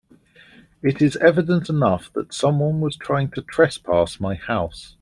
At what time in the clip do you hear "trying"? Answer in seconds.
2.97-3.29